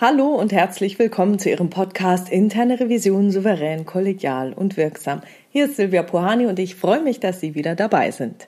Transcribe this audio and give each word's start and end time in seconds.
Hallo 0.00 0.28
und 0.28 0.52
herzlich 0.52 0.96
willkommen 1.00 1.40
zu 1.40 1.50
Ihrem 1.50 1.70
Podcast 1.70 2.30
Interne 2.30 2.78
Revision 2.78 3.32
souverän, 3.32 3.84
kollegial 3.84 4.52
und 4.52 4.76
wirksam. 4.76 5.22
Hier 5.50 5.64
ist 5.64 5.74
Silvia 5.74 6.04
Pohani 6.04 6.46
und 6.46 6.60
ich 6.60 6.76
freue 6.76 7.02
mich, 7.02 7.18
dass 7.18 7.40
Sie 7.40 7.56
wieder 7.56 7.74
dabei 7.74 8.12
sind. 8.12 8.46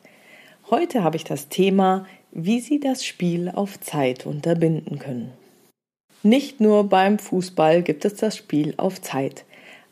Heute 0.70 1.02
habe 1.02 1.16
ich 1.16 1.24
das 1.24 1.48
Thema, 1.48 2.06
wie 2.30 2.60
Sie 2.60 2.78
das 2.78 3.04
Spiel 3.04 3.48
auf 3.48 3.80
Zeit 3.80 4.26
unterbinden 4.26 5.00
können. 5.00 5.32
Nicht 6.22 6.60
nur 6.60 6.88
beim 6.88 7.18
Fußball 7.18 7.82
gibt 7.82 8.04
es 8.04 8.14
das 8.14 8.36
Spiel 8.36 8.74
auf 8.76 9.00
Zeit. 9.00 9.44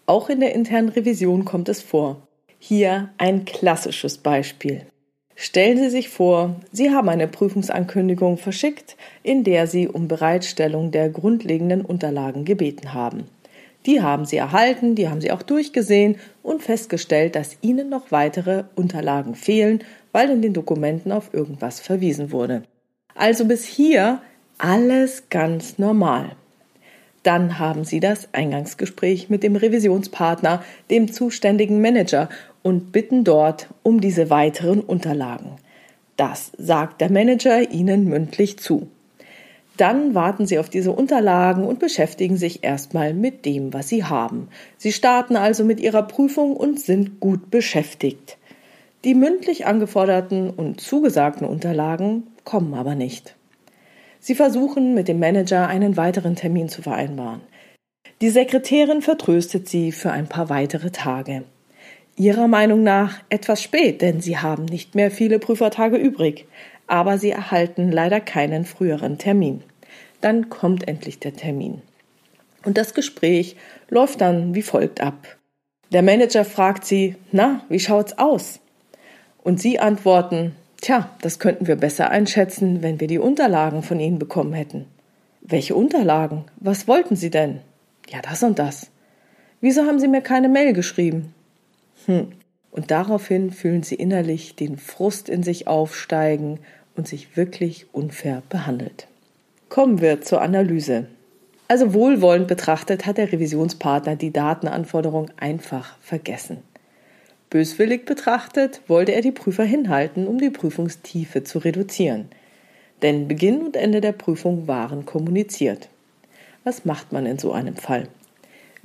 Auch 0.06 0.28
in 0.28 0.38
der 0.38 0.54
internen 0.54 0.90
Revision 0.90 1.44
kommt 1.44 1.68
es 1.68 1.82
vor. 1.82 2.22
Hier 2.60 3.08
ein 3.18 3.44
klassisches 3.46 4.18
Beispiel. 4.18 4.86
Stellen 5.40 5.78
Sie 5.78 5.88
sich 5.88 6.08
vor, 6.08 6.56
Sie 6.72 6.90
haben 6.90 7.08
eine 7.08 7.28
Prüfungsankündigung 7.28 8.38
verschickt, 8.38 8.96
in 9.22 9.44
der 9.44 9.68
Sie 9.68 9.86
um 9.86 10.08
Bereitstellung 10.08 10.90
der 10.90 11.10
grundlegenden 11.10 11.82
Unterlagen 11.82 12.44
gebeten 12.44 12.92
haben. 12.92 13.28
Die 13.86 14.02
haben 14.02 14.24
Sie 14.24 14.36
erhalten, 14.36 14.96
die 14.96 15.08
haben 15.08 15.20
Sie 15.20 15.30
auch 15.30 15.42
durchgesehen 15.42 16.16
und 16.42 16.60
festgestellt, 16.64 17.36
dass 17.36 17.56
Ihnen 17.60 17.88
noch 17.88 18.10
weitere 18.10 18.64
Unterlagen 18.74 19.36
fehlen, 19.36 19.84
weil 20.10 20.28
in 20.28 20.42
den 20.42 20.54
Dokumenten 20.54 21.12
auf 21.12 21.32
irgendwas 21.32 21.78
verwiesen 21.78 22.32
wurde. 22.32 22.64
Also 23.14 23.44
bis 23.44 23.64
hier 23.64 24.20
alles 24.58 25.30
ganz 25.30 25.78
normal. 25.78 26.32
Dann 27.22 27.60
haben 27.60 27.84
Sie 27.84 28.00
das 28.00 28.28
Eingangsgespräch 28.32 29.28
mit 29.28 29.44
dem 29.44 29.54
Revisionspartner, 29.54 30.64
dem 30.90 31.12
zuständigen 31.12 31.80
Manager 31.80 32.28
und 32.62 32.92
bitten 32.92 33.24
dort 33.24 33.68
um 33.82 34.00
diese 34.00 34.30
weiteren 34.30 34.80
Unterlagen. 34.80 35.56
Das 36.16 36.52
sagt 36.58 37.00
der 37.00 37.12
Manager 37.12 37.70
Ihnen 37.70 38.04
mündlich 38.04 38.58
zu. 38.58 38.88
Dann 39.76 40.14
warten 40.16 40.46
Sie 40.46 40.58
auf 40.58 40.68
diese 40.68 40.90
Unterlagen 40.90 41.64
und 41.64 41.78
beschäftigen 41.78 42.36
sich 42.36 42.64
erstmal 42.64 43.14
mit 43.14 43.46
dem, 43.46 43.72
was 43.72 43.88
Sie 43.88 44.02
haben. 44.02 44.48
Sie 44.76 44.92
starten 44.92 45.36
also 45.36 45.64
mit 45.64 45.78
Ihrer 45.78 46.02
Prüfung 46.02 46.56
und 46.56 46.80
sind 46.80 47.20
gut 47.20 47.50
beschäftigt. 47.50 48.38
Die 49.04 49.14
mündlich 49.14 49.66
angeforderten 49.66 50.50
und 50.50 50.80
zugesagten 50.80 51.46
Unterlagen 51.46 52.24
kommen 52.42 52.74
aber 52.74 52.96
nicht. 52.96 53.36
Sie 54.18 54.34
versuchen 54.34 54.94
mit 54.94 55.06
dem 55.06 55.20
Manager 55.20 55.68
einen 55.68 55.96
weiteren 55.96 56.34
Termin 56.34 56.68
zu 56.68 56.82
vereinbaren. 56.82 57.40
Die 58.20 58.30
Sekretärin 58.30 59.00
vertröstet 59.00 59.68
sie 59.68 59.92
für 59.92 60.10
ein 60.10 60.26
paar 60.26 60.48
weitere 60.48 60.90
Tage. 60.90 61.44
Ihrer 62.18 62.48
Meinung 62.48 62.82
nach 62.82 63.20
etwas 63.28 63.62
spät, 63.62 64.02
denn 64.02 64.20
sie 64.20 64.38
haben 64.38 64.64
nicht 64.64 64.96
mehr 64.96 65.12
viele 65.12 65.38
Prüfertage 65.38 65.96
übrig, 65.96 66.48
aber 66.88 67.16
sie 67.16 67.30
erhalten 67.30 67.92
leider 67.92 68.20
keinen 68.20 68.64
früheren 68.64 69.18
Termin. 69.18 69.62
Dann 70.20 70.48
kommt 70.48 70.88
endlich 70.88 71.20
der 71.20 71.36
Termin. 71.36 71.80
Und 72.64 72.76
das 72.76 72.92
Gespräch 72.92 73.54
läuft 73.88 74.20
dann 74.20 74.56
wie 74.56 74.62
folgt 74.62 75.00
ab. 75.00 75.38
Der 75.92 76.02
Manager 76.02 76.44
fragt 76.44 76.84
sie, 76.84 77.14
na, 77.30 77.62
wie 77.68 77.78
schaut's 77.78 78.18
aus? 78.18 78.58
Und 79.44 79.60
sie 79.60 79.78
antworten, 79.78 80.56
tja, 80.80 81.10
das 81.22 81.38
könnten 81.38 81.68
wir 81.68 81.76
besser 81.76 82.10
einschätzen, 82.10 82.82
wenn 82.82 82.98
wir 82.98 83.06
die 83.06 83.20
Unterlagen 83.20 83.84
von 83.84 84.00
Ihnen 84.00 84.18
bekommen 84.18 84.54
hätten. 84.54 84.86
Welche 85.40 85.76
Unterlagen? 85.76 86.46
Was 86.56 86.88
wollten 86.88 87.14
Sie 87.14 87.30
denn? 87.30 87.60
Ja, 88.08 88.20
das 88.22 88.42
und 88.42 88.58
das. 88.58 88.90
Wieso 89.60 89.84
haben 89.84 90.00
Sie 90.00 90.08
mir 90.08 90.20
keine 90.20 90.48
Mail 90.48 90.72
geschrieben? 90.72 91.32
Hm. 92.08 92.28
Und 92.70 92.90
daraufhin 92.90 93.50
fühlen 93.50 93.82
sie 93.82 93.94
innerlich 93.94 94.56
den 94.56 94.76
Frust 94.76 95.28
in 95.28 95.42
sich 95.42 95.66
aufsteigen 95.66 96.58
und 96.96 97.06
sich 97.06 97.36
wirklich 97.36 97.86
unfair 97.92 98.42
behandelt. 98.48 99.06
Kommen 99.68 100.00
wir 100.00 100.20
zur 100.22 100.40
Analyse. 100.40 101.06
Also 101.68 101.92
wohlwollend 101.92 102.48
betrachtet 102.48 103.04
hat 103.04 103.18
der 103.18 103.30
Revisionspartner 103.30 104.16
die 104.16 104.32
Datenanforderung 104.32 105.30
einfach 105.36 105.96
vergessen. 106.00 106.58
Böswillig 107.50 108.06
betrachtet 108.06 108.80
wollte 108.88 109.12
er 109.12 109.20
die 109.20 109.32
Prüfer 109.32 109.64
hinhalten, 109.64 110.26
um 110.26 110.38
die 110.38 110.50
Prüfungstiefe 110.50 111.44
zu 111.44 111.58
reduzieren. 111.58 112.28
Denn 113.02 113.28
Beginn 113.28 113.60
und 113.60 113.76
Ende 113.76 114.00
der 114.00 114.12
Prüfung 114.12 114.66
waren 114.66 115.04
kommuniziert. 115.04 115.88
Was 116.64 116.84
macht 116.84 117.12
man 117.12 117.26
in 117.26 117.38
so 117.38 117.52
einem 117.52 117.76
Fall? 117.76 118.08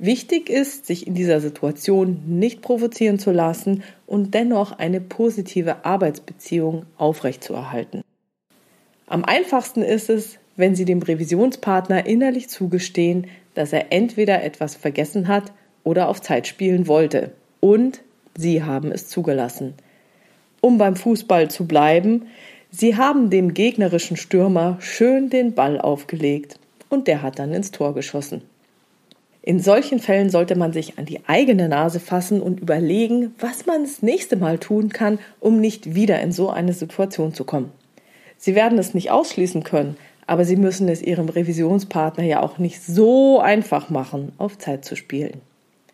Wichtig 0.04 0.50
ist, 0.50 0.84
sich 0.84 1.06
in 1.06 1.14
dieser 1.14 1.40
Situation 1.40 2.20
nicht 2.26 2.60
provozieren 2.60 3.18
zu 3.18 3.30
lassen 3.30 3.82
und 4.06 4.34
dennoch 4.34 4.78
eine 4.78 5.00
positive 5.00 5.86
Arbeitsbeziehung 5.86 6.84
aufrechtzuerhalten. 6.98 8.02
Am 9.06 9.24
einfachsten 9.24 9.80
ist 9.80 10.10
es, 10.10 10.38
wenn 10.56 10.74
Sie 10.74 10.84
dem 10.84 11.00
Revisionspartner 11.00 12.04
innerlich 12.04 12.50
zugestehen, 12.50 13.28
dass 13.54 13.72
er 13.72 13.92
entweder 13.92 14.44
etwas 14.44 14.74
vergessen 14.74 15.26
hat 15.26 15.52
oder 15.84 16.08
auf 16.08 16.20
Zeit 16.20 16.46
spielen 16.48 16.86
wollte. 16.86 17.32
Und 17.60 18.02
Sie 18.36 18.62
haben 18.62 18.92
es 18.92 19.08
zugelassen. 19.08 19.72
Um 20.60 20.76
beim 20.76 20.96
Fußball 20.96 21.50
zu 21.50 21.66
bleiben, 21.66 22.26
Sie 22.70 22.98
haben 22.98 23.30
dem 23.30 23.54
gegnerischen 23.54 24.18
Stürmer 24.18 24.76
schön 24.80 25.30
den 25.30 25.54
Ball 25.54 25.80
aufgelegt 25.80 26.58
und 26.90 27.08
der 27.08 27.22
hat 27.22 27.38
dann 27.38 27.54
ins 27.54 27.70
Tor 27.70 27.94
geschossen. 27.94 28.42
In 29.46 29.60
solchen 29.60 29.98
Fällen 29.98 30.30
sollte 30.30 30.56
man 30.56 30.72
sich 30.72 30.98
an 30.98 31.04
die 31.04 31.20
eigene 31.26 31.68
Nase 31.68 32.00
fassen 32.00 32.40
und 32.40 32.60
überlegen, 32.60 33.34
was 33.38 33.66
man 33.66 33.82
das 33.82 34.00
nächste 34.00 34.36
Mal 34.36 34.56
tun 34.56 34.88
kann, 34.88 35.18
um 35.38 35.60
nicht 35.60 35.94
wieder 35.94 36.18
in 36.22 36.32
so 36.32 36.48
eine 36.48 36.72
Situation 36.72 37.34
zu 37.34 37.44
kommen. 37.44 37.70
Sie 38.38 38.54
werden 38.54 38.78
es 38.78 38.94
nicht 38.94 39.10
ausschließen 39.10 39.62
können, 39.62 39.98
aber 40.26 40.46
Sie 40.46 40.56
müssen 40.56 40.88
es 40.88 41.02
Ihrem 41.02 41.28
Revisionspartner 41.28 42.24
ja 42.24 42.42
auch 42.42 42.56
nicht 42.56 42.82
so 42.82 43.38
einfach 43.38 43.90
machen, 43.90 44.32
auf 44.38 44.56
Zeit 44.56 44.86
zu 44.86 44.96
spielen. 44.96 45.42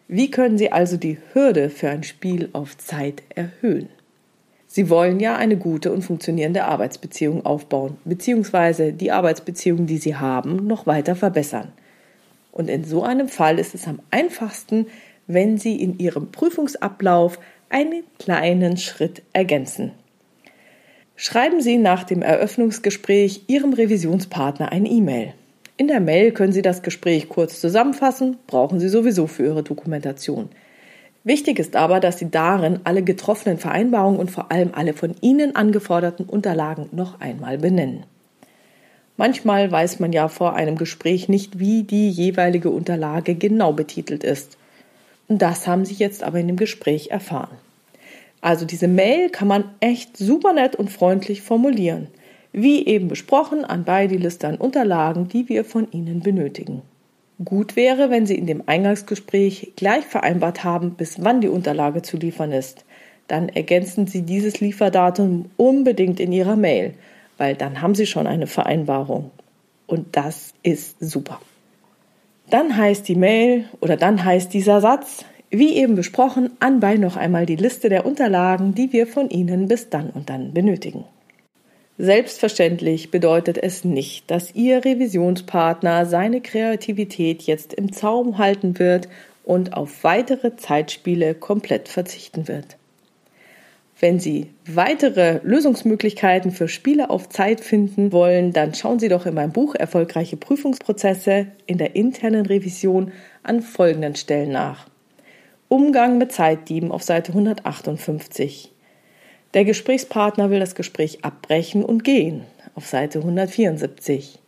Wie 0.06 0.30
können 0.30 0.56
Sie 0.56 0.70
also 0.70 0.96
die 0.96 1.18
Hürde 1.32 1.70
für 1.70 1.90
ein 1.90 2.04
Spiel 2.04 2.50
auf 2.52 2.78
Zeit 2.78 3.24
erhöhen? 3.34 3.88
Sie 4.68 4.88
wollen 4.88 5.18
ja 5.18 5.34
eine 5.34 5.56
gute 5.56 5.90
und 5.90 6.02
funktionierende 6.02 6.66
Arbeitsbeziehung 6.66 7.44
aufbauen, 7.44 7.96
beziehungsweise 8.04 8.92
die 8.92 9.10
Arbeitsbeziehung, 9.10 9.86
die 9.86 9.98
Sie 9.98 10.14
haben, 10.14 10.68
noch 10.68 10.86
weiter 10.86 11.16
verbessern. 11.16 11.72
Und 12.52 12.68
in 12.68 12.84
so 12.84 13.02
einem 13.02 13.28
Fall 13.28 13.58
ist 13.58 13.74
es 13.74 13.86
am 13.86 14.00
einfachsten, 14.10 14.86
wenn 15.26 15.58
Sie 15.58 15.80
in 15.80 15.98
Ihrem 15.98 16.32
Prüfungsablauf 16.32 17.38
einen 17.68 18.02
kleinen 18.18 18.76
Schritt 18.76 19.22
ergänzen. 19.32 19.92
Schreiben 21.14 21.60
Sie 21.60 21.76
nach 21.76 22.04
dem 22.04 22.22
Eröffnungsgespräch 22.22 23.44
Ihrem 23.46 23.72
Revisionspartner 23.72 24.72
eine 24.72 24.88
E-Mail. 24.88 25.34
In 25.76 25.86
der 25.86 26.00
Mail 26.00 26.32
können 26.32 26.52
Sie 26.52 26.62
das 26.62 26.82
Gespräch 26.82 27.28
kurz 27.28 27.60
zusammenfassen, 27.60 28.38
brauchen 28.46 28.80
Sie 28.80 28.88
sowieso 28.88 29.26
für 29.26 29.44
Ihre 29.44 29.62
Dokumentation. 29.62 30.48
Wichtig 31.22 31.58
ist 31.58 31.76
aber, 31.76 32.00
dass 32.00 32.18
Sie 32.18 32.30
darin 32.30 32.80
alle 32.84 33.02
getroffenen 33.02 33.58
Vereinbarungen 33.58 34.18
und 34.18 34.30
vor 34.30 34.50
allem 34.50 34.70
alle 34.72 34.94
von 34.94 35.14
Ihnen 35.20 35.54
angeforderten 35.54 36.26
Unterlagen 36.26 36.88
noch 36.92 37.20
einmal 37.20 37.58
benennen. 37.58 38.04
Manchmal 39.20 39.70
weiß 39.70 40.00
man 40.00 40.14
ja 40.14 40.28
vor 40.28 40.54
einem 40.54 40.76
Gespräch 40.76 41.28
nicht, 41.28 41.58
wie 41.58 41.82
die 41.82 42.08
jeweilige 42.08 42.70
Unterlage 42.70 43.34
genau 43.34 43.74
betitelt 43.74 44.24
ist. 44.24 44.56
Das 45.28 45.66
haben 45.66 45.84
Sie 45.84 45.92
jetzt 45.92 46.22
aber 46.22 46.40
in 46.40 46.46
dem 46.46 46.56
Gespräch 46.56 47.10
erfahren. 47.10 47.58
Also 48.40 48.64
diese 48.64 48.88
Mail 48.88 49.28
kann 49.28 49.46
man 49.46 49.64
echt 49.80 50.16
super 50.16 50.54
nett 50.54 50.74
und 50.74 50.90
freundlich 50.90 51.42
formulieren. 51.42 52.06
Wie 52.52 52.86
eben 52.86 53.08
besprochen, 53.08 53.62
anbei 53.62 54.06
die 54.06 54.16
Liste 54.16 54.48
an 54.48 54.56
Unterlagen, 54.56 55.28
die 55.28 55.50
wir 55.50 55.66
von 55.66 55.92
Ihnen 55.92 56.20
benötigen. 56.20 56.80
Gut 57.44 57.76
wäre, 57.76 58.08
wenn 58.08 58.24
Sie 58.24 58.36
in 58.36 58.46
dem 58.46 58.62
Eingangsgespräch 58.64 59.72
gleich 59.76 60.06
vereinbart 60.06 60.64
haben, 60.64 60.92
bis 60.92 61.22
wann 61.22 61.42
die 61.42 61.48
Unterlage 61.48 62.00
zu 62.00 62.16
liefern 62.16 62.52
ist. 62.52 62.86
Dann 63.28 63.50
ergänzen 63.50 64.06
Sie 64.06 64.22
dieses 64.22 64.60
Lieferdatum 64.60 65.50
unbedingt 65.58 66.20
in 66.20 66.32
Ihrer 66.32 66.56
Mail 66.56 66.94
weil 67.40 67.54
dann 67.54 67.80
haben 67.80 67.94
sie 67.94 68.04
schon 68.04 68.26
eine 68.26 68.46
Vereinbarung. 68.46 69.30
Und 69.86 70.14
das 70.14 70.52
ist 70.62 70.96
super. 71.00 71.40
Dann 72.50 72.76
heißt 72.76 73.08
die 73.08 73.14
Mail 73.14 73.64
oder 73.80 73.96
dann 73.96 74.22
heißt 74.22 74.52
dieser 74.52 74.82
Satz, 74.82 75.24
wie 75.48 75.74
eben 75.76 75.94
besprochen, 75.94 76.50
anbei 76.60 76.96
noch 76.96 77.16
einmal 77.16 77.46
die 77.46 77.56
Liste 77.56 77.88
der 77.88 78.04
Unterlagen, 78.04 78.74
die 78.74 78.92
wir 78.92 79.06
von 79.06 79.30
Ihnen 79.30 79.68
bis 79.68 79.88
dann 79.88 80.10
und 80.10 80.28
dann 80.28 80.52
benötigen. 80.52 81.04
Selbstverständlich 81.96 83.10
bedeutet 83.10 83.56
es 83.56 83.84
nicht, 83.84 84.30
dass 84.30 84.54
Ihr 84.54 84.84
Revisionspartner 84.84 86.04
seine 86.04 86.42
Kreativität 86.42 87.42
jetzt 87.44 87.72
im 87.72 87.90
Zaum 87.90 88.36
halten 88.36 88.78
wird 88.78 89.08
und 89.44 89.72
auf 89.72 90.04
weitere 90.04 90.56
Zeitspiele 90.56 91.34
komplett 91.34 91.88
verzichten 91.88 92.48
wird. 92.48 92.76
Wenn 94.00 94.18
Sie 94.18 94.48
weitere 94.66 95.40
Lösungsmöglichkeiten 95.42 96.52
für 96.52 96.68
Spiele 96.68 97.10
auf 97.10 97.28
Zeit 97.28 97.60
finden 97.60 98.12
wollen, 98.12 98.54
dann 98.54 98.74
schauen 98.74 98.98
Sie 98.98 99.08
doch 99.08 99.26
in 99.26 99.34
meinem 99.34 99.52
Buch 99.52 99.74
Erfolgreiche 99.74 100.38
Prüfungsprozesse 100.38 101.48
in 101.66 101.76
der 101.76 101.94
internen 101.96 102.46
Revision 102.46 103.12
an 103.42 103.60
folgenden 103.60 104.16
Stellen 104.16 104.52
nach. 104.52 104.86
Umgang 105.68 106.16
mit 106.16 106.32
Zeitdieben 106.32 106.90
auf 106.90 107.02
Seite 107.02 107.32
158. 107.32 108.72
Der 109.52 109.66
Gesprächspartner 109.66 110.48
will 110.48 110.60
das 110.60 110.74
Gespräch 110.74 111.22
abbrechen 111.22 111.84
und 111.84 112.02
gehen 112.02 112.44
auf 112.74 112.86
Seite 112.86 113.18
174. 113.18 114.38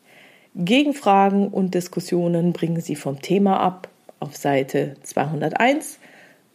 Gegenfragen 0.54 1.48
und 1.48 1.74
Diskussionen 1.74 2.54
bringen 2.54 2.80
Sie 2.80 2.96
vom 2.96 3.20
Thema 3.20 3.60
ab 3.60 3.88
auf 4.18 4.34
Seite 4.34 4.94
201. 5.02 5.98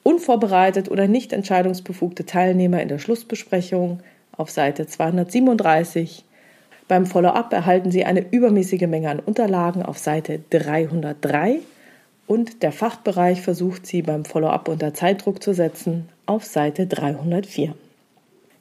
Unvorbereitet 0.08 0.90
oder 0.90 1.10
nicht 1.10 1.34
entscheidungsbefugte 1.34 2.26
Teilnehmer 2.26 2.82
in 2.82 2.88
der 2.88 2.98
Schlussbesprechung 2.98 4.00
auf 4.32 4.50
Seite 4.50 4.88
237. 4.88 6.24
Beim 6.88 7.06
Follow-up 7.06 7.52
erhalten 7.52 7.92
Sie 7.92 8.06
eine 8.06 8.26
übermäßige 8.32 8.88
Menge 8.88 9.10
an 9.10 9.20
Unterlagen 9.20 9.84
auf 9.84 9.98
Seite 9.98 10.40
303 10.52 11.60
und 12.26 12.64
der 12.64 12.72
Fachbereich 12.72 13.42
versucht 13.42 13.86
Sie 13.86 14.02
beim 14.02 14.24
Follow-up 14.24 14.70
unter 14.70 14.94
Zeitdruck 14.94 15.44
zu 15.44 15.54
setzen 15.54 16.08
auf 16.26 16.46
Seite 16.46 16.88
304. 16.88 17.76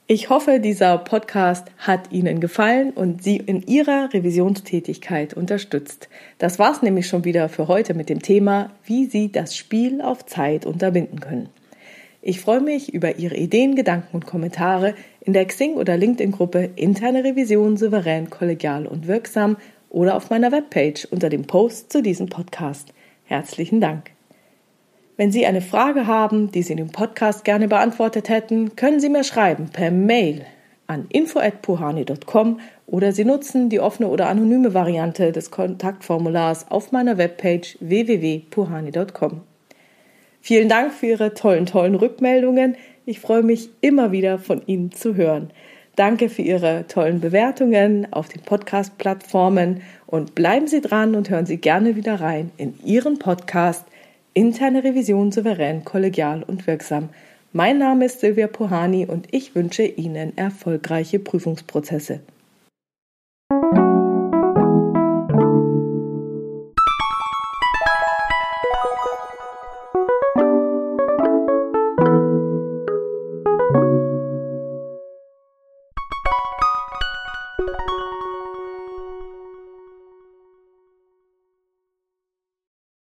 Ich 0.09 0.29
hoffe, 0.29 0.61
dieser 0.61 0.97
Podcast 0.99 1.67
hat 1.77 2.13
Ihnen 2.13 2.39
gefallen 2.39 2.91
und 2.91 3.21
Sie 3.21 3.35
in 3.35 3.61
Ihrer 3.63 4.13
Revisionstätigkeit 4.13 5.33
unterstützt. 5.33 6.07
Das 6.37 6.59
war's 6.59 6.81
nämlich 6.81 7.07
schon 7.07 7.25
wieder 7.25 7.49
für 7.49 7.67
heute 7.67 7.93
mit 7.93 8.07
dem 8.07 8.21
Thema, 8.21 8.71
wie 8.85 9.07
Sie 9.07 9.33
das 9.33 9.57
Spiel 9.57 10.01
auf 10.01 10.25
Zeit 10.25 10.65
unterbinden 10.65 11.19
können. 11.19 11.49
Ich 12.21 12.39
freue 12.39 12.61
mich 12.61 12.93
über 12.93 13.17
Ihre 13.17 13.35
Ideen, 13.35 13.75
Gedanken 13.75 14.15
und 14.15 14.25
Kommentare 14.25 14.95
in 15.19 15.33
der 15.33 15.45
Xing- 15.45 15.75
oder 15.75 15.97
LinkedIn-Gruppe 15.97 16.69
Interne 16.77 17.25
Revision 17.25 17.75
souverän, 17.75 18.29
kollegial 18.29 18.87
und 18.87 19.07
wirksam 19.07 19.57
oder 19.89 20.15
auf 20.15 20.29
meiner 20.29 20.53
Webpage 20.53 21.03
unter 21.11 21.27
dem 21.27 21.47
Post 21.47 21.91
zu 21.91 22.01
diesem 22.01 22.29
Podcast. 22.29 22.93
Herzlichen 23.25 23.81
Dank. 23.81 24.16
Wenn 25.17 25.31
Sie 25.31 25.47
eine 25.47 25.61
Frage 25.61 26.05
haben, 26.05 26.51
die 26.51 26.61
Sie 26.61 26.73
in 26.73 26.77
dem 26.77 26.91
Podcast 26.91 27.43
gerne 27.43 27.67
beantwortet 27.67 28.29
hätten, 28.29 28.75
können 28.75 28.99
Sie 28.99 29.09
mir 29.09 29.23
schreiben 29.23 29.69
per 29.73 29.89
Mail 29.89 30.45
an 30.85 31.07
info@puhani.com 31.09 32.59
oder 32.85 33.11
Sie 33.11 33.25
nutzen 33.25 33.69
die 33.69 33.79
offene 33.79 34.09
oder 34.09 34.29
anonyme 34.29 34.75
Variante 34.75 35.31
des 35.31 35.49
Kontaktformulars 35.49 36.69
auf 36.69 36.91
meiner 36.91 37.17
Webpage 37.17 37.77
www.puhani.com. 37.79 39.41
Vielen 40.39 40.69
Dank 40.69 40.93
für 40.93 41.07
Ihre 41.07 41.33
tollen, 41.33 41.65
tollen 41.65 41.95
Rückmeldungen. 41.95 42.75
Ich 43.07 43.19
freue 43.19 43.41
mich 43.41 43.69
immer 43.81 44.11
wieder 44.11 44.37
von 44.37 44.61
Ihnen 44.67 44.91
zu 44.91 45.15
hören. 45.15 45.49
Danke 45.95 46.29
für 46.29 46.43
Ihre 46.43 46.85
tollen 46.87 47.21
Bewertungen 47.21 48.05
auf 48.13 48.29
den 48.29 48.43
Podcast-Plattformen 48.43 49.81
und 50.05 50.35
bleiben 50.35 50.67
Sie 50.67 50.81
dran 50.81 51.15
und 51.15 51.31
hören 51.31 51.47
Sie 51.47 51.57
gerne 51.57 51.95
wieder 51.95 52.21
rein 52.21 52.51
in 52.57 52.75
Ihren 52.85 53.17
Podcast 53.17 53.83
Interne 54.37 54.83
Revision 54.83 55.31
souverän, 55.31 55.83
kollegial 55.83 56.43
und 56.43 56.67
wirksam. 56.67 57.09
Mein 57.53 57.79
Name 57.79 58.05
ist 58.05 58.19
Silvia 58.19 58.45
Pohani 58.45 59.07
und 59.07 59.33
ich 59.33 59.55
wünsche 59.55 59.81
Ihnen 59.81 60.37
erfolgreiche 60.37 61.17
Prüfungsprozesse. 61.17 62.19